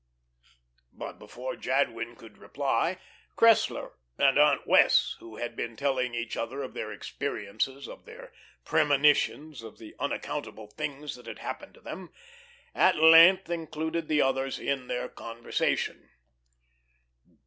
[0.91, 2.97] But before Jadwin could reply,
[3.37, 8.33] Cressler and Aunt Wess' who had been telling each other of their "experiences," of their
[8.65, 12.11] "premonitions," of the unaccountable things that had happened to them,
[12.73, 16.09] at length included the others in their conversation.